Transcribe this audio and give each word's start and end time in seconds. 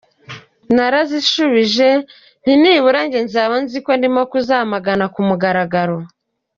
Narazishubije 0.75 1.87
nti: 2.41 2.53
“Nibura 2.61 2.99
njye 3.05 3.19
nzaba 3.25 3.53
nzizeko 3.61 3.89
ndikubwamagana 3.99 5.05
k’umugaragaro. 5.13 5.97